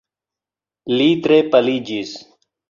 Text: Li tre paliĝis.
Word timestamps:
Li 1.01 1.09
tre 1.27 1.37
paliĝis. 1.57 2.17